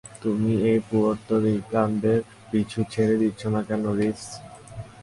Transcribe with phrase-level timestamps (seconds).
[0.21, 2.19] তুমি এই পুয়ের্তো রিকানদের
[2.49, 4.27] পিছু ছেড়ে দিচ্ছ না কেন, রিফস?